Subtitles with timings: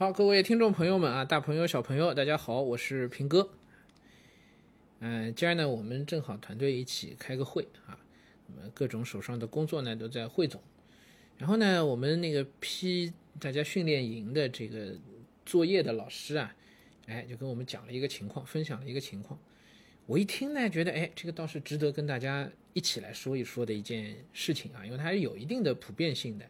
[0.00, 3.50] 好，各位听众朋友们啊，大朋友小朋友，大家好，我是平哥。
[5.00, 7.98] 嗯，今儿呢，我们正好团队一起开个会啊，
[8.46, 10.62] 那么各种手上的工作呢都在汇总。
[11.36, 14.96] 然后呢，我们那个批大家训练营的这个
[15.44, 16.54] 作业的老师啊，
[17.06, 19.36] 哎，就跟我们讲了一个情况，分享了一个情况。
[20.06, 26.46] 我一听呢，觉得哎，这个倒是值得跟大家一起来说一说的一件事情啊，因为它是有一定的普遍性的。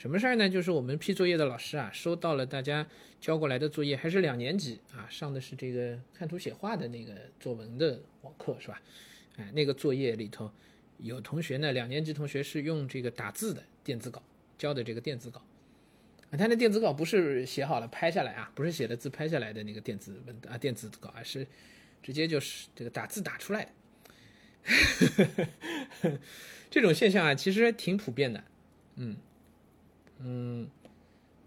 [0.00, 0.48] 什么事儿呢？
[0.48, 2.86] 就是我们批作业的老师啊，收到了大家
[3.20, 8.80] 交过来的作业，还是两年级啊，上的是这个看图写画的那个作文的网课，是吧？
[9.36, 10.50] 哎，那个作业里头
[10.96, 14.22] 有同学呢，两年级同学是用这个打字的电子稿
[14.56, 15.42] 交的这个电子稿，
[16.30, 21.46] 啊，他那电子稿不是写好了拍下来啊，不是写的字拍下来的那个电子文啊电子稿，而是
[22.02, 23.64] 直接就是这个打字打出来
[24.64, 25.46] 的。
[26.70, 28.42] 这种现象啊，其实挺普遍的，
[28.96, 29.14] 嗯。
[30.22, 30.68] 嗯，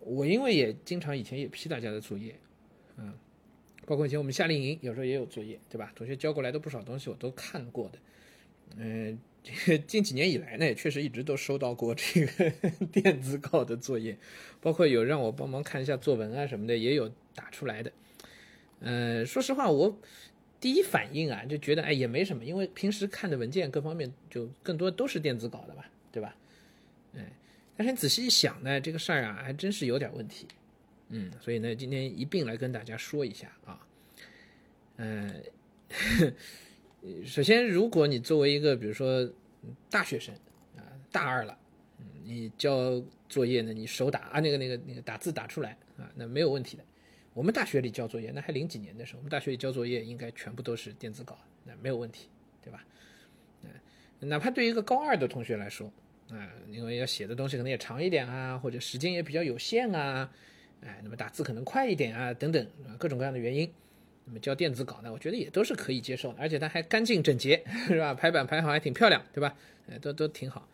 [0.00, 2.34] 我因为也经常以前也批大家的作业，
[2.96, 3.12] 嗯，
[3.86, 5.92] 包括以前我们夏令营有时候也有作业，对吧？
[5.94, 7.98] 同学交过来的不少东西我都看过的，
[8.76, 9.18] 嗯，
[9.86, 12.50] 近几年以来呢，也确实一直都收到过这个
[12.92, 14.16] 电子稿的作业，
[14.60, 17.92] 包括有让我帮忙看一下作文啊什么的，也有打出来的。
[18.80, 19.98] 嗯，说实话，我
[20.60, 26.36] 第一反应啊就觉得哎也没什么，因为平时看的文件各方面就更多都是电子稿的吧，对吧？
[27.14, 27.24] 嗯。
[27.80, 30.46] 但是你仔细一想呢，这个事儿啊，还真是有点问题，
[31.08, 33.80] 嗯，所以呢，今天一并来跟大家说一下啊，
[34.96, 35.42] 嗯，
[37.24, 39.26] 首先，如果你作为一个比如说
[39.88, 40.34] 大学生
[40.76, 41.58] 啊，大二了，
[42.22, 46.84] 你交作业呢，你手打啊，那个那个那个打字打出来啊，那没有问题的。
[47.32, 52.28] 我们大学里交作业，那还零几年的时候，我们大学里交作业应该全部都是电子稿，那没有问题，
[52.62, 52.84] 对吧？
[53.62, 55.90] 嗯，哪怕对一个高二的同学来说。
[56.32, 60.30] 啊，因为要写的东西可能也长一点啊，或者时间也比较有限啊，
[60.80, 62.66] 哎，那么打字可能快一点啊，等等，
[62.98, 63.70] 各种各样的原因，
[64.24, 68.14] 那么交电子稿呢，我觉得也都是可以接受的，而且它还干净整洁， 是吧？
[68.14, 69.56] 排版排好还挺漂亮，对吧？
[69.88, 70.68] 哎，都都挺好，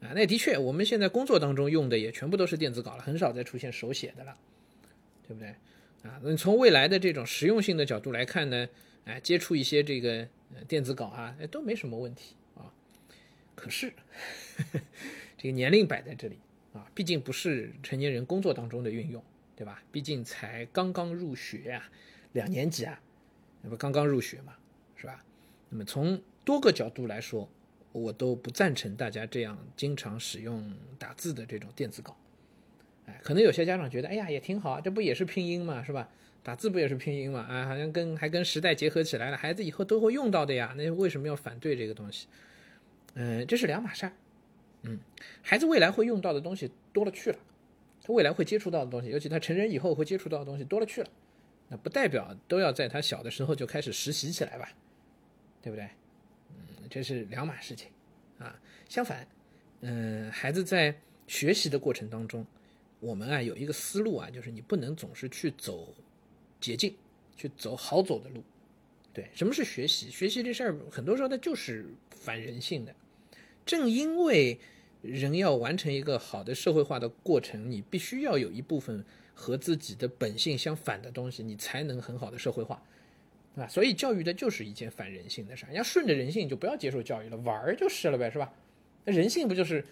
[0.00, 4.36] 啊，那的确，我们现在工作当中用的也全部都是电子稿了，很少再出现手写的了，
[5.26, 5.48] 对不对？
[6.02, 8.68] 啊，那从未来的这种实用性的角度来看呢，
[9.04, 10.28] 哎，接触一些这个
[10.68, 12.34] 电子稿啊，哎，都没什么问题。
[13.58, 13.92] 可是，
[15.36, 16.38] 这个年龄摆在这里
[16.72, 19.22] 啊，毕竟不是成年人工作当中的运用，
[19.56, 19.82] 对吧？
[19.90, 21.90] 毕竟才刚刚入学呀，
[22.32, 23.00] 两年级啊，
[23.62, 24.54] 那不刚刚入学嘛，
[24.96, 25.24] 是吧？
[25.68, 27.50] 那么从多个角度来说，
[27.92, 32.16] 我都不赞成大家这样经常使用打字的这种电子稿。
[33.06, 36.08] 哎，可能有些家长觉得，哎呀，也挺好，这不也是拼音嘛，是吧？
[36.44, 37.40] 打字不也是拼音嘛？
[37.40, 40.72] 啊，好像跟还跟时代结合起来了，孩子以后都会用到的呀。
[40.76, 42.28] 那为什么要反对这个东西？
[43.14, 44.12] 嗯，这是两码事儿。
[44.82, 44.98] 嗯，
[45.42, 47.38] 孩子未来会用到的东西多了去了，
[48.02, 51.10] 他未来会接触到的东西，尤其他成人以后会接触到的东西多了去了，
[51.68, 54.68] 那不代表都要在他小的时候就开始实习起来吧，
[55.60, 55.88] 对不对？
[56.50, 57.90] 嗯，这是两码事情
[58.38, 58.58] 啊。
[58.88, 59.26] 相反，
[59.80, 62.46] 嗯，孩子在学习的过程当中，
[63.00, 65.92] 我们啊有一个思路啊，就是你不能总是去走
[66.60, 66.94] 捷径，
[67.36, 68.42] 去走好走的路。
[69.18, 70.08] 对，什么是学习？
[70.10, 72.94] 学习这事儿很多时候它就是反人性的。
[73.66, 74.60] 正因为
[75.02, 82.80] 人要完成一个好的社会化的过程，你必须要有一部分和自己的本性相反的东西，你才能很好的社会化，
[83.56, 83.66] 对吧？
[83.66, 85.72] 所以教育的就是一件反人性的事儿。
[85.72, 88.54] 要顺着人性，就不要接受教育了，玩儿就是了呗，是吧？
[89.10, 89.84] 人性不就是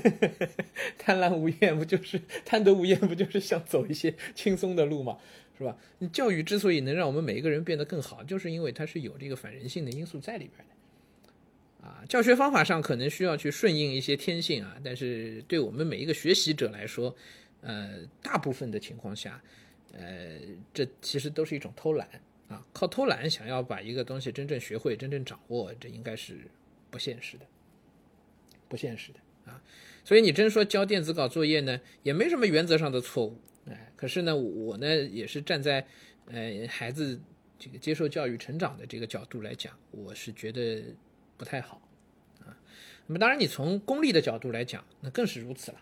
[0.98, 1.76] 贪婪无厌？
[1.76, 2.98] 不就是贪得无厌？
[2.98, 5.18] 不就是想走一些轻松的路吗？
[5.58, 5.76] 是吧？
[6.12, 11.86] 教育之所以能让我们每一个人变得更好，就是因为它是有这个反人性的因素在里边的。
[11.86, 17.14] 啊，教学方法上可能需要去顺应一些天性啊，但是对我们每一个学习者来说，
[17.60, 19.40] 呃，大部分的情况下，
[19.92, 20.40] 呃，
[20.74, 22.06] 这其实都是一种偷懒
[22.48, 22.62] 啊。
[22.72, 26.36] 靠偷懒想要把一个东西真正学会、真正掌握，这应该是
[26.90, 27.46] 不现实的，
[28.68, 29.18] 不现实的
[29.50, 29.62] 啊。
[30.04, 33.36] 所以你真说交电子稿作业呢，也没什么原则上的错误。
[33.68, 35.84] 哎，可是呢，我呢也是站在，
[36.26, 37.20] 呃，孩子
[37.58, 40.84] 这个接受教育、成长的这个角度来讲，我是觉得
[41.36, 41.82] 不太好，
[42.44, 42.54] 啊，
[43.08, 45.80] 那么当然你从功利的角度来讲，那更是如此了，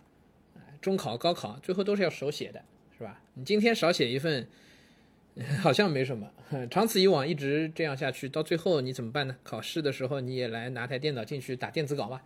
[0.81, 2.65] 中考、高考最后都是要手写的，
[2.97, 3.21] 是吧？
[3.35, 4.49] 你今天少写一份，
[5.61, 6.31] 好像没什么，
[6.71, 9.37] 长此以往一直这样下去，到最后你怎么办呢？
[9.43, 12.23] 考试的时候你也来拿台电脑进去打电子稿吧？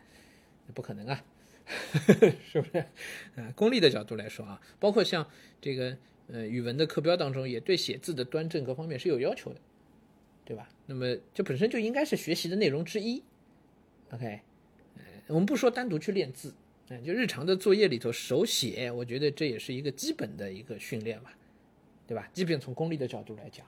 [0.73, 1.25] 不可能啊。
[2.51, 2.79] 是不是？
[3.37, 5.29] 啊，功利的角度来说啊，包括像
[5.61, 5.97] 这个
[6.29, 9.61] 呃语文的课标当中，也对写字的端正各方面是有要求的，
[10.47, 10.69] 对吧？
[10.87, 13.23] 那么这本身就应该是学习的内容之一。
[14.13, 14.41] OK，
[14.97, 16.55] 呃，我们不说单独去练字
[16.89, 21.37] 嗯，就日常的作业里头手写，我觉得这也是一个基本的一个训练吧，
[22.07, 22.27] 对吧？
[22.33, 23.67] 即便从功利的角度来讲，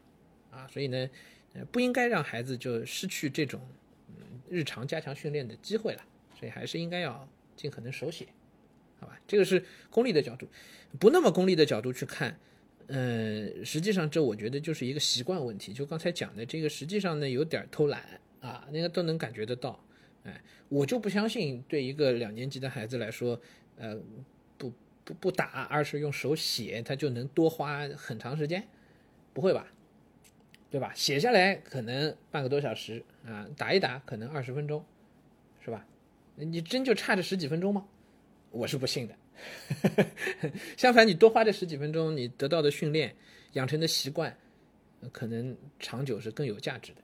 [0.51, 1.11] 啊，所以呢，
[1.53, 3.61] 呃，不应该让孩子就失去这种
[4.49, 6.03] 日常加强训练的机会了，
[6.41, 8.27] 所以还是应该要尽可能手写，
[8.99, 9.21] 好吧？
[9.29, 10.49] 这个是功利的角度，
[10.99, 12.35] 不那么功利的角度去看，
[12.87, 18.03] 呃，实际上这我觉得就是一个习惯问题，就刚才讲的这个，实际上呢有点偷懒
[18.41, 19.79] 啊，那个都能感觉得到。
[20.25, 20.41] 哎，
[20.71, 23.39] 我就不相信，对一个两年级的孩子来说，
[23.77, 23.99] 呃，
[24.57, 24.73] 不
[25.05, 28.67] 不不打，而是用手写，他就能多花很长时间，
[29.35, 29.67] 不会吧？
[30.71, 30.93] 对吧？
[30.95, 34.85] 写下来可能半个多小时啊，打一打可能二十分钟，
[35.65, 35.85] 是吧？
[36.45, 37.87] 你真就差这十几分钟吗？
[38.51, 39.17] 我是不信的。
[40.77, 43.15] 相反，你多花这十几分钟，你得到的训练、
[43.53, 44.37] 养成的习惯，
[45.13, 47.03] 可能长久是更有价值的，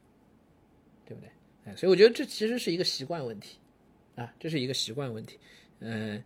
[1.07, 1.31] 对不对？
[1.65, 3.59] 哎，所以我觉得这其实是一个习惯问题，
[4.17, 5.39] 啊，这是一个习惯问题。
[5.81, 6.23] 嗯，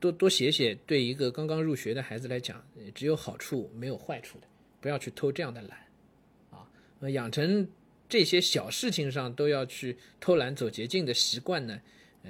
[0.00, 2.64] 多多写写，对一个刚刚入学的孩子来讲，
[2.94, 4.46] 只有好处没有坏处的。
[4.80, 5.78] 不要去偷这样的懒，
[6.50, 6.68] 啊，
[7.08, 7.66] 养成
[8.06, 11.80] 这些小事情上都要去偷懒走捷径的习惯呢，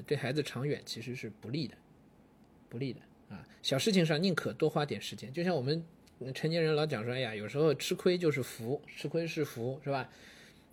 [0.03, 1.75] 对孩子长远其实是不利的，
[2.69, 3.47] 不利的啊。
[3.63, 5.85] 小事情上宁可多花点时间，就像我们
[6.35, 10.11] 成年人老讲说，哎呀，有时候吃亏就是福，吃亏是福，是吧？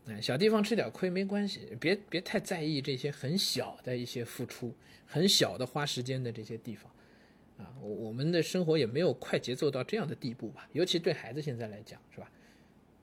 [0.07, 4.73] 哎，小地方吃点亏没关系，别别太在意这些很小的一些付出，
[5.05, 6.91] 很小的花时间的这些地方，
[7.59, 10.67] 啊，我我们的生活也没有快节奏到这样的地步吧？
[10.73, 12.31] 尤其对孩子现在来讲，是吧？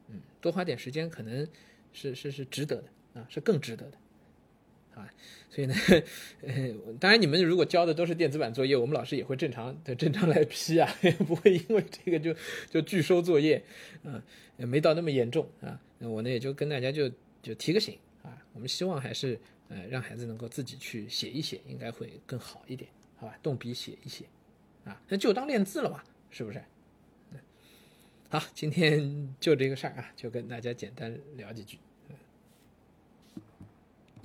[0.08, 1.46] 嗯，多花点时间可能
[1.92, 3.98] 是是是值得的啊，是更值得的，
[4.98, 5.08] 啊，
[5.48, 5.74] 所以呢，
[6.98, 12.34] 当然你们如果交的都是电子版作业，我们老师也会正常的正常来批啊，也 不会因为这个就
[12.68, 13.62] 就拒收作业，
[14.02, 14.20] 啊，
[14.56, 15.80] 也没到那么严重啊。
[15.98, 17.08] 那我呢也就跟大家就
[17.40, 23.38] 就提个醒啊，我们希望还是呃让孩子能够自己去写一写，应该会更好一点，好吧？
[23.40, 24.24] 动笔写一写，
[24.84, 26.60] 啊，那就当练字了嘛，是不是？
[28.30, 31.78] 好，今天就这个事儿啊，就跟大家简单聊几句。